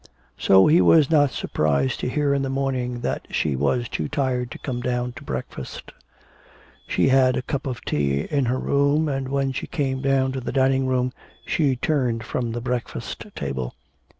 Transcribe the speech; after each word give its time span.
So 0.35 0.65
he 0.65 0.81
was 0.81 1.11
not 1.11 1.29
surprised 1.29 1.99
to 1.99 2.09
hear 2.09 2.33
in 2.33 2.41
the 2.41 2.49
morning 2.49 3.01
that 3.01 3.27
she 3.29 3.55
was 3.55 3.87
too 3.87 4.07
tired 4.07 4.49
to 4.49 4.57
come 4.57 4.81
down 4.81 5.11
to 5.11 5.23
breakfast; 5.23 5.91
she 6.87 7.09
had 7.09 7.37
a 7.37 7.43
cup 7.43 7.67
of 7.67 7.85
tea 7.85 8.21
in 8.21 8.45
her 8.45 8.57
room, 8.57 9.07
and 9.07 9.29
when 9.29 9.51
she 9.51 9.67
came 9.67 10.01
down 10.01 10.31
to 10.31 10.41
the 10.41 10.51
dining 10.51 10.87
room 10.87 11.13
she 11.45 11.75
turned 11.75 12.23
from 12.23 12.51
the 12.53 12.61
breakfast 12.61 13.27
table. 13.35 13.75